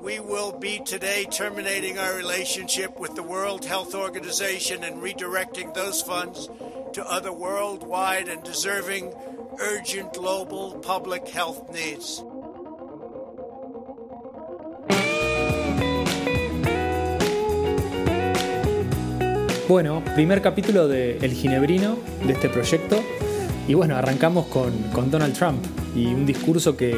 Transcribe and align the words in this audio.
We 0.00 0.20
will 0.20 0.52
be 0.52 0.80
today 0.84 1.24
terminating 1.24 1.98
our 1.98 2.14
relationship 2.14 2.98
with 3.00 3.16
the 3.16 3.22
World 3.22 3.64
Health 3.64 3.94
Organization 3.94 4.84
and 4.84 5.02
redirecting 5.02 5.74
those 5.74 6.02
funds 6.02 6.48
to 6.92 7.04
other 7.04 7.32
worldwide 7.32 8.28
and 8.28 8.42
deserving 8.44 9.12
urgent 9.60 10.12
global 10.14 10.78
public 10.82 11.28
health 11.28 11.68
needs. 11.72 12.22
Bueno, 19.68 20.02
primer 20.14 20.40
capítulo 20.40 20.86
de 20.86 21.18
El 21.18 21.34
Ginebrino, 21.34 21.98
de 22.24 22.32
este 22.32 22.48
proyecto. 22.48 23.02
Y 23.66 23.74
bueno, 23.74 23.96
arrancamos 23.96 24.46
con, 24.46 24.72
con 24.94 25.10
Donald 25.10 25.36
Trump 25.36 25.62
y 25.94 26.06
un 26.06 26.24
discurso 26.24 26.76
que, 26.76 26.94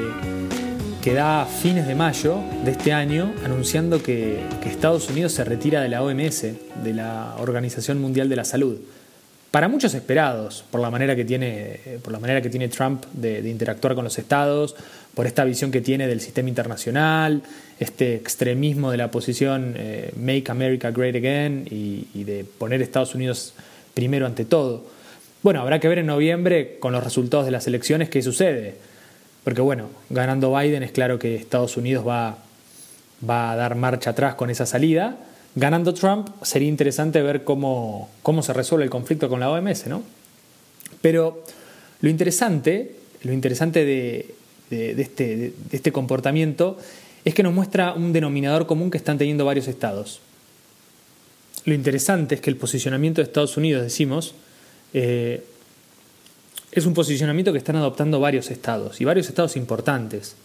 que 1.03 1.15
da 1.15 1.47
fines 1.47 1.87
de 1.87 1.95
mayo 1.95 2.41
de 2.63 2.73
este 2.73 2.93
año 2.93 3.33
anunciando 3.43 4.03
que, 4.03 4.41
Estados 4.67 5.09
Unidos 5.09 5.33
se 5.33 5.45
retira 5.45 5.81
de 5.83 5.89
la 5.89 6.03
OMS, 6.03 6.43
de 6.43 6.95
la 6.95 7.37
Organización 7.39 8.01
Mundial 8.01 8.29
de 8.29 8.37
la 8.37 8.45
Salud. 8.45 8.77
Para 9.51 9.69
muchos 9.69 9.95
esperados, 9.95 10.65
por 10.71 10.81
la 10.81 10.91
manera 10.91 11.17
que 11.17 11.25
tiene, 11.25 11.81
por 12.03 12.13
la 12.13 12.19
manera 12.19 12.41
que 12.41 12.51
tiene 12.51 12.69
Trump 12.69 13.05
de, 13.13 13.43
de 13.43 13.51
interactuar 13.51 13.95
con 13.95 14.05
los 14.05 14.19
estados, 14.19 14.77
por 15.15 15.27
esta 15.27 15.45
visión 15.45 15.71
que 15.71 15.81
tiene 15.81 16.07
del 16.07 16.21
sistema 16.21 16.49
internacional, 16.49 17.43
este 17.79 18.15
extremismo 18.15 18.91
de 18.91 18.97
la 18.97 19.11
posición 19.11 19.75
eh, 19.77 20.13
Make 20.17 20.51
America 20.51 20.91
Great 20.91 21.17
Again 21.17 21.67
y, 21.71 22.07
y 22.15 22.25
de 22.25 22.45
poner 22.45 22.81
Estados 22.81 23.15
Unidos 23.15 23.55
primero 23.95 24.27
ante 24.27 24.45
todo. 24.45 24.85
Bueno, 25.43 25.61
habrá 25.63 25.81
que 25.81 25.89
ver 25.89 25.99
en 25.99 26.07
noviembre 26.07 26.77
con 26.79 26.93
los 26.93 27.03
resultados 27.03 27.47
de 27.47 27.53
las 27.53 27.67
elecciones 27.67 28.09
qué 28.09 28.23
sucede. 28.23 28.90
Porque 29.45 29.61
bueno, 29.61 29.89
ganando 30.11 30.55
Biden 30.55 30.83
es 30.83 30.93
claro 30.93 31.19
que 31.19 31.35
Estados 31.35 31.77
Unidos 31.77 32.07
va, 32.07 32.39
va 33.29 33.53
a 33.53 33.57
dar 33.57 33.75
marcha 33.75 34.11
atrás 34.11 34.35
con 34.35 34.51
esa 34.51 34.67
salida. 34.67 35.17
Ganando 35.55 35.95
Trump 35.95 36.29
sería 36.43 36.69
interesante 36.69 37.23
ver 37.23 37.45
cómo, 37.45 38.09
cómo 38.23 38.43
se 38.43 38.53
resuelve 38.53 38.85
el 38.85 38.91
conflicto 38.91 39.29
con 39.29 39.41
la 39.41 39.51
OMS, 39.51 39.87
¿no? 39.87 40.03
Pero 41.01 41.43
lo 42.01 42.09
interesante, 42.09 42.97
lo 43.23 43.33
interesante 43.33 43.85
de, 43.85 44.35
este, 44.71 45.53
este, 45.73 45.93
comportamiento 45.93 46.79
es 47.25 47.35
que 47.35 47.43
nos 47.43 47.53
muestra 47.53 47.95
un 47.95 48.13
denominador 48.13 48.67
común 48.67 48.91
que 48.91 48.99
están 48.99 49.19
teniendo 49.19 49.45
varios 49.45 49.69
estados. 49.69 50.21
Lo 51.65 51.75
interesante 51.75 52.37
es 52.37 52.41
que 52.41 52.51
el 52.51 52.57
posicionamiento 52.57 53.21
de 53.21 53.27
Estados 53.27 53.57
Unidos, 53.57 53.83
decimos, 53.83 54.35
eh, 54.95 55.45
es 56.73 56.87
un 56.87 56.95
posicionamiento 56.95 57.53
que 57.53 57.59
están 57.59 57.77
adoptando 57.77 58.21
varios 58.21 58.51
estados 58.51 59.01
y 59.01 59.05
varios 59.05 59.29
estados 59.29 59.57
importantes 59.57 60.37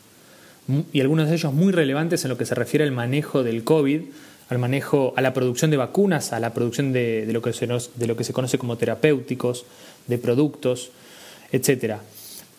y 0.91 1.01
algunos 1.01 1.29
de 1.29 1.35
ellos 1.35 1.53
muy 1.53 1.71
relevantes 1.71 2.23
en 2.25 2.29
lo 2.29 2.37
que 2.37 2.45
se 2.45 2.55
refiere 2.55 2.83
al 2.83 2.91
manejo 2.91 3.43
del 3.43 3.63
COVID, 3.63 4.01
al 4.49 4.57
manejo, 4.57 5.13
a 5.15 5.21
la 5.21 5.33
producción 5.33 5.69
de 5.69 5.77
vacunas, 5.77 6.33
a 6.33 6.39
la 6.39 6.53
producción 6.53 6.91
de, 6.91 7.27
lo, 7.31 7.41
que 7.41 7.53
se 7.53 7.67
nos, 7.67 7.91
de 7.97 8.07
lo 8.07 8.17
que 8.17 8.23
se 8.23 8.33
conoce 8.33 8.57
como 8.57 8.77
terapéuticos, 8.77 9.65
de 10.07 10.17
productos, 10.17 10.89
etc. 11.51 11.97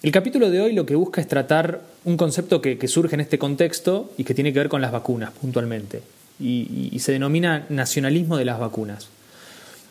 El 0.03 0.13
capítulo 0.13 0.51
de 0.51 0.61
hoy 0.61 0.73
lo 0.73 0.87
que 0.87 0.95
busca 0.95 1.21
es 1.21 1.27
tratar 1.27 1.81
un 2.05 2.17
concepto 2.17 2.63
que, 2.63 2.79
surge 2.87 3.15
en 3.15 3.21
este 3.21 3.39
contexto 3.39 4.13
y 4.17 4.23
que 4.23 4.35
tiene 4.35 4.53
que 4.53 4.61
ver 4.61 4.69
con 4.69 4.81
las 4.81 4.93
vacunas 4.93 5.33
puntualmente 5.33 6.03
y 6.39 6.97
se 7.01 7.13
denomina 7.13 7.67
nacionalismo 7.71 8.37
de 8.37 8.45
las 8.45 8.61
vacunas, 8.61 9.09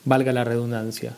valga 0.06 0.32
la 0.32 0.44
redundancia. 0.46 1.18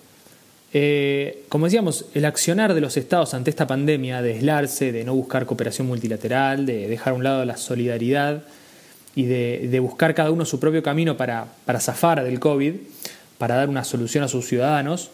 Eh, 0.74 1.44
como 1.50 1.66
decíamos, 1.66 2.06
el 2.14 2.26
accionar 2.26 2.74
de 2.74 2.82
los 2.82 2.98
estados 2.98 3.34
ante 3.34 3.50
esta 3.50 3.68
pandemia, 3.68 4.22
de 4.22 4.34
aislarse, 4.34 4.92
de 4.92 5.04
no 5.04 5.16
buscar 5.16 5.46
cooperación 5.46 5.88
multilateral, 5.88 6.66
de 6.66 6.88
dejar 6.88 7.14
a 7.14 7.16
un 7.16 7.24
lado 7.24 7.46
la 7.46 7.58
solidaridad 7.58 8.44
y 9.16 9.26
de, 9.26 9.80
buscar 9.80 10.14
cada 10.14 10.30
uno 10.30 10.46
su 10.46 10.60
propio 10.60 10.84
camino 10.84 11.18
para, 11.18 11.48
para, 11.66 11.80
zafar 11.80 12.24
del 12.24 12.40
COVID, 12.40 12.74
para 13.38 13.56
dar 13.56 13.70
una 13.70 13.84
solución 13.84 14.24
a 14.24 14.28
sus 14.28 14.48
ciudadanos, 14.48 15.10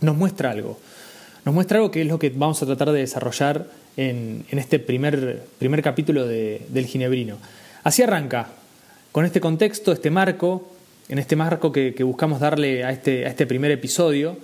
nos 0.00 0.16
muestra 0.16 0.50
algo. 0.50 0.78
Nos 1.44 1.54
muestra 1.54 1.78
algo 1.78 1.90
que 1.90 2.02
es 2.02 2.08
lo 2.08 2.18
que 2.18 2.30
vamos 2.30 2.62
a 2.62 2.66
tratar 2.66 2.90
de 2.90 3.00
desarrollar 3.00 3.66
en, 3.96 4.44
en 4.50 4.58
este 4.58 4.78
primer, 4.78 5.44
primer 5.58 5.80
capítulo 5.80 6.26
de, 6.26 6.66
del 6.68 6.86
Ginebrino. 6.86 7.38
Así 7.84 8.02
arranca, 8.02 8.48
con 9.12 9.24
este 9.24 9.40
contexto, 9.40 9.92
este 9.92 10.10
marco, 10.10 10.68
en 11.08 11.18
este 11.18 11.36
marco 11.36 11.72
que, 11.72 11.94
que 11.94 12.02
buscamos 12.02 12.40
darle 12.40 12.84
a 12.84 12.90
este, 12.90 13.24
a 13.24 13.28
este 13.28 13.46
primer 13.46 13.70
episodio, 13.70 14.36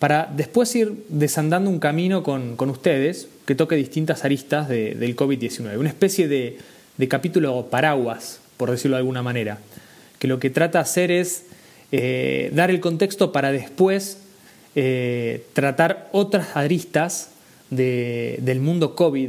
para 0.00 0.30
después 0.34 0.74
ir 0.74 1.04
desandando 1.10 1.70
un 1.70 1.78
camino 1.78 2.22
con, 2.22 2.56
con 2.56 2.70
ustedes 2.70 3.28
que 3.44 3.54
toque 3.54 3.76
distintas 3.76 4.24
aristas 4.24 4.66
de, 4.66 4.94
del 4.94 5.14
COVID-19, 5.14 5.78
una 5.78 5.90
especie 5.90 6.26
de, 6.26 6.56
de, 6.96 7.08
capítulo 7.08 7.66
paraguas, 7.66 8.40
por 8.56 8.70
decirlo 8.70 8.96
de 8.96 9.00
alguna 9.00 9.22
manera, 9.22 9.58
que 10.18 10.26
lo 10.26 10.40
que 10.40 10.48
trata 10.48 10.78
de 10.78 10.82
hacer 10.82 11.10
es 11.10 11.44
eh, 11.92 12.50
dar 12.54 12.70
el 12.70 12.80
contexto 12.80 13.30
para 13.30 13.52
después 13.52 14.18
eh, 14.74 15.44
tratar 15.52 16.08
otras 16.12 16.56
aristas 16.56 17.28
de, 17.68 18.38
del 18.40 18.60
mundo 18.60 18.96
COVID, 18.96 19.28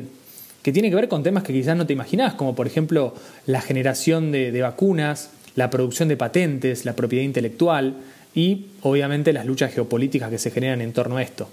que 0.64 0.72
tiene 0.72 0.90
que 0.90 0.96
ver 0.96 1.10
con 1.10 1.22
temas 1.22 1.44
que 1.44 1.52
quizás 1.52 1.76
no 1.76 1.86
te 1.86 1.92
imaginás, 1.92 2.36
como 2.36 2.56
por 2.56 2.66
ejemplo 2.66 3.14
la 3.46 3.60
generación 3.60 4.32
de 4.32 4.62
vacunas, 4.62 5.32
la 5.56 5.70
producción 5.70 6.08
de 6.08 6.16
patentes, 6.16 6.86
la 6.86 6.96
propiedad 6.96 7.26
intelectual, 7.26 7.96
y 8.34 8.68
obviamente 8.82 9.34
las 9.34 9.46
luchas 9.46 9.74
geopolíticas 9.74 10.30
que 10.30 10.38
se 10.38 10.52
generan 10.52 10.82
en 10.82 10.94
torno 10.94 11.18
a 11.18 11.22
esto. 11.22 11.50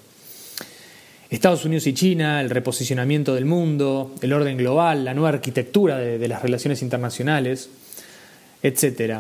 Estados 1.31 1.65
Unidos 1.65 1.87
y 1.87 1.93
China, 1.93 2.41
el 2.41 2.49
reposicionamiento 2.49 3.35
del 3.35 3.45
mundo, 3.45 4.15
el 4.23 4.33
orden 4.33 4.57
global, 4.57 5.05
la 5.05 5.13
nueva 5.13 5.29
arquitectura 5.31 5.99
de, 5.99 6.27
las 6.27 6.41
relaciones 6.41 6.81
internacionales, 6.81 7.69
etc. 8.63 9.19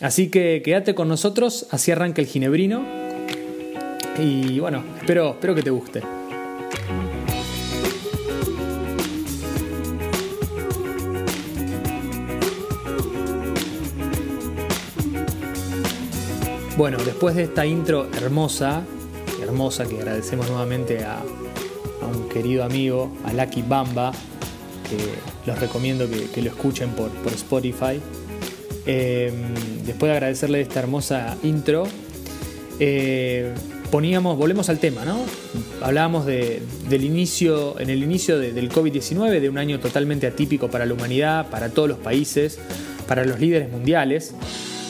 Así 0.00 0.30
que 0.30 0.62
quédate 0.64 0.94
con 0.94 1.08
nosotros, 1.08 1.66
así 1.70 1.90
arranca 1.90 2.20
el 2.20 2.28
ginebrino 2.28 2.84
y 4.18 4.60
bueno, 4.60 4.84
espero, 5.00 5.30
espero 5.30 5.54
que 5.54 5.62
te 5.62 5.70
guste. 5.70 6.02
Bueno, 16.80 16.96
después 17.04 17.34
de 17.36 17.42
esta 17.42 17.66
intro 17.66 18.08
hermosa, 18.10 18.84
hermosa 19.42 19.84
que 19.86 19.98
agradecemos 19.98 20.48
nuevamente 20.48 21.04
a, 21.04 21.20
un 22.10 22.26
querido 22.30 22.64
amigo, 22.64 23.14
a 23.22 23.34
Lucky 23.34 23.60
Bamba, 23.60 24.12
que 24.88 24.96
los 25.46 25.58
recomiendo 25.58 26.08
que, 26.08 26.40
lo 26.40 26.48
escuchen 26.48 26.88
por, 26.92 27.10
Spotify. 27.34 28.00
Eh, 28.86 29.30
después 29.84 30.08
de 30.08 30.16
agradecerle 30.16 30.62
esta 30.62 30.80
hermosa 30.80 31.36
intro, 31.42 31.86
eh, 32.78 33.52
poníamos, 33.90 34.38
volvemos 34.38 34.70
al 34.70 34.78
tema, 34.78 35.04
¿no? 35.04 35.20
Hablábamos 35.82 36.24
de, 36.24 36.62
del 36.88 37.04
inicio, 37.04 37.78
en 37.78 37.90
el 37.90 38.02
inicio 38.02 38.38
de, 38.38 38.54
del 38.54 38.70
COVID-19, 38.70 39.40
de 39.40 39.50
un 39.50 39.58
año 39.58 39.80
totalmente 39.80 40.26
atípico 40.26 40.70
para 40.70 40.86
la 40.86 40.94
humanidad, 40.94 41.50
para 41.50 41.68
todos 41.68 41.90
los 41.90 41.98
países, 41.98 42.58
para 43.06 43.26
los 43.26 43.38
líderes 43.38 43.70
mundiales, 43.70 44.34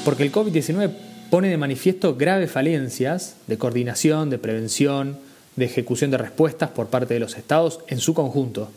porque 0.05 0.23
el 0.23 0.31
COVID-19 0.31 1.10
pone 1.31 1.49
de 1.49 1.57
manifiesto 1.57 2.17
graves 2.17 2.51
falencias 2.51 3.37
de 3.47 3.57
coordinación, 3.57 4.31
de 4.31 4.39
prevención, 4.39 5.19
de 5.57 5.65
ejecución 5.65 6.11
de 6.11 6.19
respuestas 6.19 6.71
por 6.71 6.89
parte 6.89 7.15
de 7.15 7.21
los 7.21 7.37
estados 7.37 7.81
en 7.87 8.01
su 8.01 8.15
conjunto. 8.15 8.71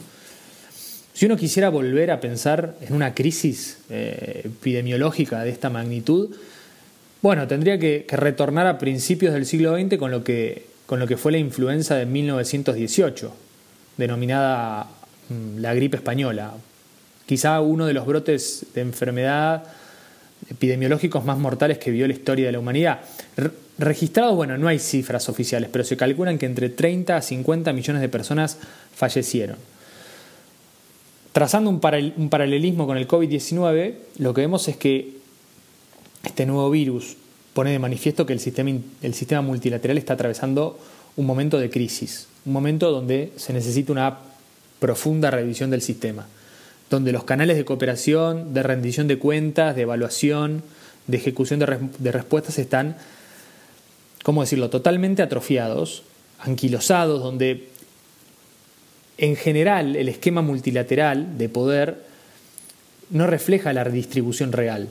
Si 1.13 1.25
uno 1.25 1.37
quisiera 1.37 1.69
volver 1.69 2.11
a 2.11 2.19
pensar 2.19 2.75
en 2.81 2.93
una 2.93 3.13
crisis 3.13 3.77
eh, 3.89 4.41
epidemiológica 4.45 5.43
de 5.43 5.49
esta 5.49 5.69
magnitud, 5.69 6.35
bueno, 7.21 7.47
tendría 7.47 7.79
que, 7.79 8.05
que, 8.07 8.17
retornar 8.17 8.67
a 8.67 8.77
principios 8.77 9.33
del 9.33 9.45
siglo 9.45 9.77
XX 9.77 9.97
con 9.97 10.11
lo, 10.11 10.23
que, 10.23 10.65
con 10.85 10.99
lo 10.99 11.07
que 11.07 11.17
fue 11.17 11.31
la 11.31 11.37
influenza 11.37 11.95
de 11.95 12.05
1918, 12.05 13.33
denominada 13.97 14.89
mm, 15.29 15.59
la 15.59 15.73
gripe 15.73 15.97
española. 15.97 16.53
Quizá 17.25 17.61
uno 17.61 17.85
de 17.85 17.93
los 17.93 18.05
brotes 18.05 18.65
de 18.73 18.81
enfermedad 18.81 19.63
epidemiológicos 20.49 21.23
más 21.25 21.37
mortales 21.37 21.77
que 21.77 21.91
vio 21.91 22.07
la 22.07 22.13
historia 22.13 22.45
de 22.45 22.51
la 22.51 22.59
humanidad. 22.59 23.01
Re 23.37 23.51
registrados, 23.77 24.35
bueno, 24.35 24.55
no 24.57 24.67
hay 24.67 24.77
cifras 24.77 25.29
oficiales, 25.29 25.67
pero 25.71 25.83
se 25.83 25.97
calculan 25.97 26.37
que 26.37 26.45
entre 26.45 26.69
30 26.69 27.17
a 27.17 27.21
50 27.21 27.73
millones 27.73 28.01
de 28.01 28.09
personas 28.09 28.59
fallecieron. 28.95 29.57
Trazando 31.31 31.71
un, 31.71 31.81
un 32.17 32.29
paralelismo 32.29 32.85
con 32.85 32.97
el 32.97 33.07
COVID-19, 33.07 33.95
lo 34.19 34.33
que 34.33 34.41
vemos 34.41 34.67
es 34.67 34.77
que 34.77 35.17
este 36.23 36.45
nuevo 36.45 36.69
virus 36.69 37.17
pone 37.55 37.71
de 37.71 37.79
manifiesto 37.79 38.27
que 38.27 38.33
el 38.33 38.39
sistema, 38.39 38.69
el 39.01 39.13
sistema 39.15 39.41
multilateral 39.41 39.97
está 39.97 40.13
atravesando 40.13 40.79
un 41.15 41.25
momento 41.25 41.57
de 41.57 41.71
crisis, 41.71 42.27
un 42.45 42.53
momento 42.53 42.91
donde 42.91 43.31
se 43.37 43.53
necesita 43.53 43.91
una 43.91 44.19
profunda 44.79 45.31
revisión 45.31 45.71
del 45.71 45.81
sistema 45.81 46.27
donde 46.89 47.11
los 47.11 47.23
canales 47.23 47.57
de 47.57 47.65
cooperación, 47.65 48.53
de 48.53 48.63
rendición 48.63 49.07
de 49.07 49.17
cuentas, 49.17 49.75
de 49.75 49.83
evaluación, 49.83 50.63
de 51.07 51.17
ejecución 51.17 51.59
de, 51.59 52.11
respuestas 52.11 52.59
están, 52.59 52.95
¿cómo 54.23 54.41
decirlo?, 54.41 54.69
totalmente 54.69 55.21
atrofiados, 55.21 56.03
anquilosados, 56.39 57.21
donde 57.21 57.69
en 59.17 59.35
general 59.35 59.95
el 59.95 60.09
esquema 60.09 60.41
multilateral 60.41 61.37
de 61.37 61.49
poder 61.49 62.03
no 63.09 63.27
refleja 63.27 63.73
la 63.73 63.83
redistribución 63.83 64.51
real. 64.51 64.89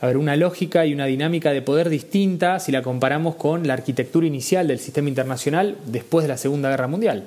A 0.00 0.08
una 0.08 0.36
lógica 0.36 0.84
y 0.84 0.92
una 0.92 1.06
dinámica 1.06 1.52
de 1.52 1.62
poder 1.62 1.88
distinta 1.88 2.60
si 2.60 2.70
la 2.70 2.82
comparamos 2.82 3.36
con 3.36 3.66
la 3.66 3.72
arquitectura 3.72 4.26
inicial 4.26 4.68
del 4.68 4.78
sistema 4.78 5.08
internacional 5.08 5.76
después 5.86 6.24
de 6.24 6.28
la 6.28 6.36
Segunda 6.36 6.68
Guerra 6.68 6.86
Mundial. 6.86 7.26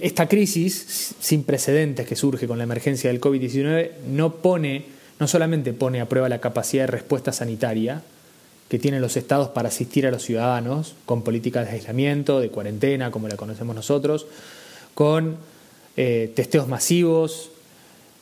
Esta 0.00 0.28
crisis 0.28 1.14
sin 1.20 1.44
precedentes 1.44 2.06
que 2.06 2.16
surge 2.16 2.46
con 2.46 2.56
la 2.56 2.64
emergencia 2.64 3.10
del 3.10 3.20
COVID-19 3.20 3.90
no 4.08 4.36
pone, 4.36 4.86
no 5.20 5.28
solamente 5.28 5.74
pone 5.74 6.00
a 6.00 6.08
prueba 6.08 6.30
la 6.30 6.40
capacidad 6.40 6.84
de 6.84 6.92
respuesta 6.92 7.32
sanitaria 7.32 8.02
que 8.70 8.78
tienen 8.78 9.02
los 9.02 9.18
estados 9.18 9.50
para 9.50 9.68
asistir 9.68 10.06
a 10.06 10.10
los 10.10 10.22
ciudadanos 10.22 10.94
con 11.04 11.20
políticas 11.20 11.66
de 11.66 11.74
aislamiento, 11.74 12.40
de 12.40 12.48
cuarentena, 12.48 13.10
como 13.10 13.28
la 13.28 13.36
conocemos 13.36 13.76
nosotros, 13.76 14.26
con 14.94 15.36
eh, 15.98 16.32
testeos 16.34 16.66
masivos 16.66 17.50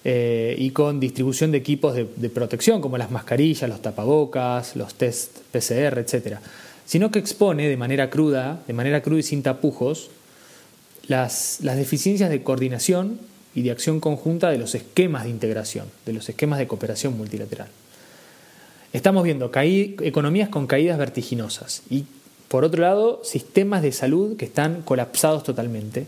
eh, 0.05 0.57
y 0.59 0.71
con 0.71 0.99
distribución 0.99 1.53
de 1.53 1.59
equipos 1.59 1.95
de, 1.95 2.29
protección 2.29 2.81
como 2.81 2.99
las 2.99 3.13
mascarillas, 3.13 3.71
los 3.71 3.81
tapabocas, 3.81 4.75
los 4.75 4.95
test 4.95 5.39
PCR, 5.53 5.99
etc. 5.99 6.39
Sino 6.85 7.13
que 7.13 7.21
expone 7.21 7.69
de 7.69 7.77
manera 7.77 8.11
cruda, 8.11 8.61
de 8.67 8.73
manera 8.73 9.01
cruda 9.01 9.21
y 9.21 9.23
sin 9.23 9.45
tapujos, 9.45 10.11
las, 11.07 11.59
deficiencias 11.61 12.31
de 12.31 12.43
coordinación 12.43 13.19
y 13.55 13.63
de 13.63 13.71
acción 13.71 14.01
conjunta 14.01 14.51
de 14.51 14.59
los 14.59 14.75
esquemas 14.75 15.25
de 15.25 15.31
integración, 15.31 15.87
de 16.07 16.13
los 16.13 16.29
esquemas 16.29 16.59
de 16.59 16.67
cooperación 16.67 17.17
multilateral. 17.17 17.69
Estamos 18.93 19.25
viendo 19.25 19.51
economías 19.55 20.49
con 20.49 20.67
caídas 20.67 20.99
vertiginosas 20.99 21.83
y, 21.91 22.05
por 22.49 22.65
otro 22.65 22.83
lado, 22.83 23.21
sistemas 23.25 23.83
de 23.83 23.93
salud 23.93 24.37
que 24.37 24.45
están 24.45 24.83
colapsados 24.83 25.45
totalmente 25.45 26.07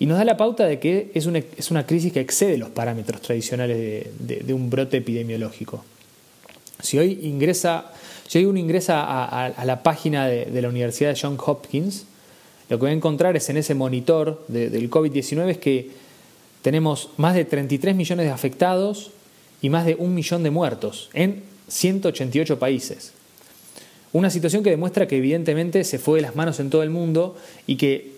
y 0.00 0.06
nos 0.06 0.16
da 0.16 0.24
la 0.24 0.38
pauta 0.38 0.64
de 0.64 0.80
que 0.80 1.12
es 1.14 1.26
una, 1.26 1.42
es 1.58 1.70
una 1.70 1.86
crisis 1.86 2.10
que 2.10 2.20
excede 2.20 2.56
los 2.56 2.70
parámetros 2.70 3.20
tradicionales 3.20 4.08
de, 4.18 4.54
un 4.54 4.70
brote 4.70 4.96
epidemiológico. 4.96 5.84
Si 6.80 6.98
hoy, 6.98 7.20
ingresa, 7.22 7.92
si 8.26 8.38
hoy 8.38 8.46
uno 8.46 8.58
ingresa 8.58 9.04
a, 9.04 9.64
la 9.66 9.82
página 9.82 10.26
de, 10.26 10.62
la 10.62 10.70
Universidad 10.70 11.12
de 11.12 11.20
Johns 11.20 11.38
Hopkins, 11.44 12.06
lo 12.70 12.78
que 12.78 12.84
va 12.84 12.90
a 12.90 12.94
encontrar 12.94 13.36
es 13.36 13.50
en 13.50 13.56
ese 13.56 13.74
monitor 13.74 14.44
del 14.46 14.88
COVID-19 14.88 15.50
es 15.50 15.58
que 15.58 15.90
tenemos 16.62 17.10
más 17.16 17.34
de 17.34 17.44
33 17.44 17.96
millones 17.96 18.26
de 18.26 18.32
afectados 18.32 19.10
y 19.60 19.70
más 19.70 19.84
de 19.84 19.96
un 19.96 20.14
millón 20.14 20.44
de 20.44 20.50
muertos 20.50 21.10
en 21.12 21.42
188 21.68 22.60
países. 22.60 23.12
Una 24.12 24.30
situación 24.30 24.62
que 24.62 24.70
demuestra 24.70 25.08
que 25.08 25.16
evidentemente 25.16 25.82
se 25.82 25.98
fue 25.98 26.18
de 26.18 26.22
las 26.22 26.36
manos 26.36 26.60
en 26.60 26.70
todo 26.70 26.84
el 26.84 26.90
mundo 26.90 27.36
y 27.66 27.76
que 27.76 28.12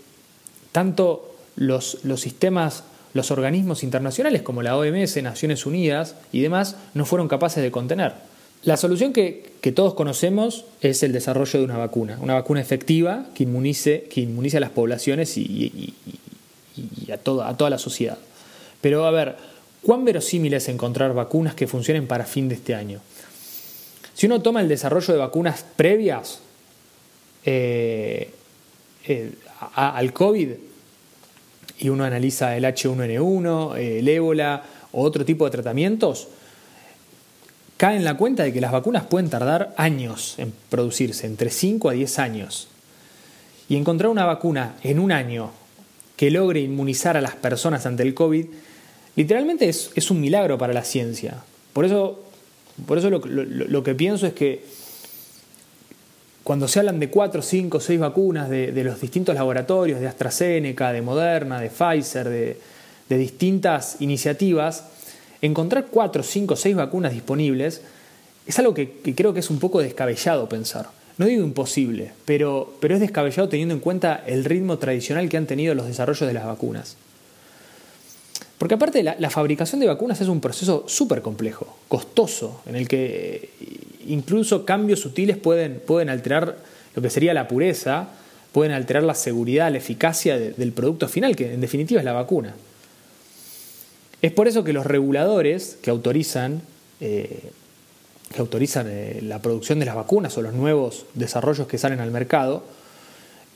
tanto 0.70 1.34
los, 1.56 1.98
sistemas, 2.16 2.84
los 3.14 3.30
organismos 3.30 3.82
internacionales 3.82 4.42
como 4.42 4.62
la 4.62 4.76
OMS, 4.76 5.22
Naciones 5.22 5.64
Unidas 5.64 6.16
y 6.30 6.40
demás 6.40 6.76
no 6.92 7.06
fueron 7.06 7.28
capaces 7.28 7.62
de 7.62 7.70
contener. 7.70 8.31
La 8.64 8.76
solución 8.76 9.12
que, 9.12 9.50
todos 9.74 9.94
conocemos 9.94 10.64
es 10.80 11.02
el 11.02 11.12
desarrollo 11.12 11.58
de 11.58 11.64
una 11.64 11.78
vacuna, 11.78 12.18
una 12.20 12.34
vacuna 12.34 12.60
efectiva 12.60 13.26
que 13.34 13.42
inmunice, 13.42 14.04
que 14.04 14.20
inmunice 14.20 14.58
a 14.58 14.60
las 14.60 14.70
poblaciones 14.70 15.36
y, 15.36 15.94
a, 17.12 17.18
toda, 17.18 17.48
a 17.48 17.56
toda 17.56 17.70
la 17.70 17.78
sociedad. 17.78 18.18
Pero 18.80 19.04
a 19.04 19.10
ver, 19.10 19.36
¿cuán 19.82 20.04
verosímil 20.04 20.54
es 20.54 20.68
encontrar 20.68 21.12
vacunas 21.14 21.54
que 21.54 21.66
funcionen 21.66 22.06
para 22.06 22.24
fin 22.24 22.48
de 22.48 22.54
este 22.54 22.74
año? 22.74 23.00
Si 24.14 24.26
uno 24.26 24.42
toma 24.42 24.60
el 24.60 24.68
desarrollo 24.68 25.12
de 25.12 25.18
vacunas 25.18 25.64
previas 25.76 26.40
eh, 27.44 28.30
eh, 29.06 29.32
al 29.74 30.12
COVID, 30.12 30.50
y 31.78 31.88
uno 31.88 32.04
analiza 32.04 32.56
el 32.56 32.64
H1N1, 32.64 33.76
el 33.76 34.08
ébola 34.08 34.62
o 34.92 35.02
otro 35.02 35.24
tipo 35.24 35.44
de 35.46 35.50
tratamientos, 35.50 36.28
cae 37.82 37.96
en 37.96 38.04
la 38.04 38.16
cuenta 38.16 38.44
de 38.44 38.52
que 38.52 38.60
las 38.60 38.70
vacunas 38.70 39.06
pueden 39.06 39.28
tardar 39.28 39.74
años 39.76 40.36
en 40.38 40.52
producirse, 40.68 41.26
entre 41.26 41.50
5 41.50 41.88
a 41.88 41.92
10 41.94 42.20
años. 42.20 42.68
Y 43.68 43.74
encontrar 43.74 44.08
una 44.08 44.24
vacuna 44.24 44.76
en 44.84 45.00
un 45.00 45.10
año 45.10 45.50
que 46.14 46.30
logre 46.30 46.60
inmunizar 46.60 47.16
a 47.16 47.20
las 47.20 47.34
personas 47.34 47.84
ante 47.84 48.04
el 48.04 48.14
COVID, 48.14 48.46
literalmente 49.16 49.68
es, 49.68 50.10
un 50.12 50.20
milagro 50.20 50.56
para 50.58 50.72
la 50.72 50.84
ciencia. 50.84 51.42
Por 51.72 51.84
eso, 51.84 52.20
por 52.86 52.98
eso 52.98 53.10
lo 53.10 53.82
que 53.82 53.96
pienso 53.96 54.28
es 54.28 54.34
que 54.34 54.64
cuando 56.44 56.68
se 56.68 56.78
hablan 56.78 57.00
de 57.00 57.10
cuatro, 57.10 57.42
cinco, 57.42 57.80
seis 57.80 57.98
vacunas 57.98 58.48
de, 58.48 58.84
los 58.84 59.00
distintos 59.00 59.34
laboratorios, 59.34 59.98
de 59.98 60.06
AstraZeneca, 60.06 60.92
de 60.92 61.02
Moderna, 61.02 61.60
de 61.60 61.68
Pfizer, 61.68 62.28
de, 62.28 62.58
distintas 63.08 63.96
iniciativas, 64.00 64.84
encontrar 65.42 65.88
cuatro, 65.90 66.22
cinco, 66.22 66.56
seis 66.56 66.74
vacunas 66.74 67.12
disponibles 67.12 67.82
es 68.46 68.58
algo 68.58 68.74
que, 68.74 69.00
creo 69.14 69.34
que 69.34 69.40
es 69.40 69.50
un 69.50 69.58
poco 69.58 69.80
descabellado 69.80 70.48
pensar. 70.48 70.88
No 71.18 71.26
digo 71.26 71.44
imposible, 71.44 72.12
pero, 72.24 72.74
pero 72.80 72.94
es 72.94 73.00
descabellado 73.00 73.48
teniendo 73.48 73.74
en 73.74 73.80
cuenta 73.80 74.22
el 74.26 74.44
ritmo 74.44 74.78
tradicional 74.78 75.28
que 75.28 75.36
han 75.36 75.46
tenido 75.46 75.74
los 75.74 75.86
desarrollos 75.86 76.26
de 76.26 76.32
las 76.32 76.46
vacunas. 76.46 76.96
Porque 78.56 78.74
aparte 78.74 79.02
la, 79.02 79.16
la 79.18 79.28
fabricación 79.28 79.80
de 79.80 79.88
vacunas 79.88 80.20
es 80.20 80.28
un 80.28 80.40
proceso 80.40 80.84
súper 80.86 81.20
complejo, 81.20 81.76
costoso, 81.88 82.62
en 82.66 82.76
el 82.76 82.88
que 82.88 83.50
incluso 84.06 84.64
cambios 84.64 85.00
sutiles 85.00 85.36
pueden, 85.36 85.80
pueden 85.84 86.08
alterar 86.08 86.56
lo 86.94 87.02
que 87.02 87.10
sería 87.10 87.34
la 87.34 87.48
pureza, 87.48 88.08
pueden 88.52 88.72
alterar 88.72 89.02
la 89.02 89.14
seguridad, 89.14 89.70
la 89.70 89.78
eficacia 89.78 90.38
del 90.38 90.72
producto 90.72 91.08
final, 91.08 91.34
que 91.34 91.54
en 91.54 91.60
definitiva 91.60 92.00
es 92.00 92.04
la 92.04 92.12
vacuna. 92.12 92.54
Es 94.22 94.30
por 94.30 94.46
eso 94.46 94.62
que 94.62 94.72
los 94.72 94.86
reguladores 94.86 95.76
que 95.82 95.90
autorizan, 95.90 96.62
eh, 97.00 97.50
que 98.32 98.40
autorizan 98.40 98.86
eh, 98.88 99.18
la 99.22 99.42
producción 99.42 99.80
de 99.80 99.84
las 99.84 99.96
vacunas 99.96 100.38
o 100.38 100.42
los 100.42 100.54
nuevos 100.54 101.06
desarrollos 101.14 101.66
que 101.66 101.76
salen 101.76 101.98
al 101.98 102.12
mercado, 102.12 102.62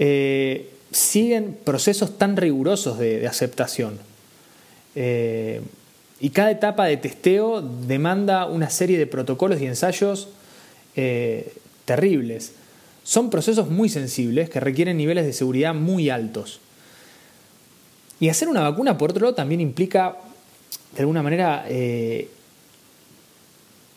eh, 0.01 0.71
siguen 0.91 1.57
procesos 1.65 2.19
tan 2.19 2.37
rigurosos 2.37 2.99
de, 2.99 3.27
aceptación. 3.27 3.99
y 6.19 6.31
cada 6.31 6.51
etapa 6.51 6.87
de 6.87 6.97
testeo 6.97 7.61
demanda 7.61 8.47
una 8.47 8.71
serie 8.71 8.99
de 8.99 9.07
protocolos 9.07 9.61
y 9.61 9.67
ensayos 9.67 10.29
terribles. 11.85 12.53
Son 13.05 13.31
procesos 13.31 13.69
muy 13.69 13.89
sensibles 13.89 14.51
que 14.51 14.59
requieren 14.59 14.97
niveles 14.97 15.27
de 15.27 15.33
seguridad 15.33 15.75
muy 15.75 16.11
altos. 16.11 16.61
Y 18.19 18.31
hacer 18.31 18.49
una 18.49 18.63
vacuna, 18.63 18.99
por 18.99 19.11
otro 19.11 19.23
lado, 19.23 19.35
también 19.35 19.61
implica, 19.61 20.17
de 20.95 21.01
alguna 21.01 21.23
manera, 21.23 21.65
eh, 21.69 22.29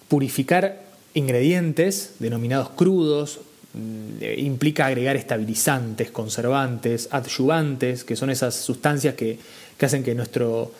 purificar 0.07 0.83
ingredientes 1.13 2.15
denominados 2.19 2.69
crudos, 2.69 3.39
mm, 3.73 4.23
implica 4.37 4.87
agregar 4.87 5.15
estabilizantes, 5.15 6.11
conservantes, 6.11 7.09
adyuvantes, 7.11 8.03
que 8.03 8.15
son 8.15 8.29
esas 8.29 8.55
sustancias 8.55 9.15
que, 9.15 9.37
hacen 9.81 10.03
que 10.03 10.13
nuestro, 10.13 10.71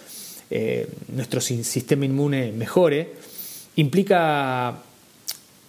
eh, 0.49 0.87
nuestro 1.09 1.39
sistema 1.39 2.05
inmune 2.05 2.51
mejore, 2.51 3.13
implica 3.77 4.83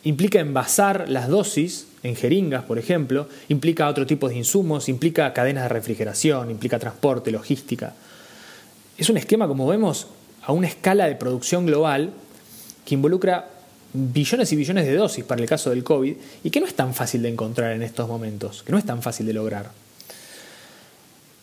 implica 0.05 0.41
envasar 0.41 1.09
las 1.09 1.29
dosis 1.29 1.87
en 2.03 2.17
jeringas, 2.17 2.65
por 2.65 2.79
ejemplo, 2.79 3.29
implica 3.49 3.89
otro 3.89 4.07
tipo 4.07 4.29
de 4.29 4.37
insumos, 4.37 4.89
implica 4.89 5.33
cadenas 5.33 5.65
de 5.65 5.69
refrigeración, 5.69 6.51
implica 6.51 6.79
transporte, 6.79 7.31
logística. 7.31 7.95
Es 8.97 9.11
un 9.11 9.19
esquema, 9.19 9.47
como 9.47 9.67
vemos, 9.67 10.07
a 10.43 10.53
una 10.53 10.67
escala 10.67 11.07
de 11.07 11.15
producción 11.15 11.67
global 11.67 12.13
que 12.85 12.95
involucra 12.95 13.49
billones 13.93 14.53
y 14.53 14.57
billones 14.57 14.87
de 14.87 14.95
dosis 14.95 15.25
para 15.25 15.41
el 15.41 15.49
caso 15.49 15.71
del 15.71 15.85
COVID 15.85 16.17
y 16.45 16.51
que 16.51 16.61
no 16.61 16.67
es 16.67 16.75
tan 16.75 16.95
fácil 16.95 17.23
de 17.23 17.29
encontrar 17.29 17.73
en 17.73 17.83
estos 17.83 18.09
momentos, 18.09 18.63
que 18.63 18.73
no 18.73 18.79
es 18.79 18.85
tan 18.85 19.03
fácil 19.03 19.27
de 19.27 19.33
lograr. 19.33 19.71